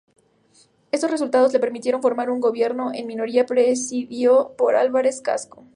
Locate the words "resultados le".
1.11-1.59